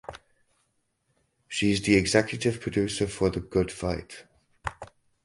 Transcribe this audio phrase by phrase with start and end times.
[1.47, 4.25] She is the executive producer for "The Good Fight".